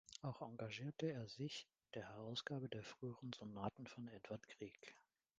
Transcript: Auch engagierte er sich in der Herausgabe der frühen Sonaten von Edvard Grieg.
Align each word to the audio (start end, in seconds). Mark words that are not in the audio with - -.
Auch 0.23 0.41
engagierte 0.41 1.11
er 1.11 1.27
sich 1.27 1.67
in 1.85 1.91
der 1.99 2.07
Herausgabe 2.09 2.67
der 2.67 2.81
frühen 2.83 3.33
Sonaten 3.37 3.85
von 3.85 4.07
Edvard 4.07 4.41
Grieg. 4.49 4.95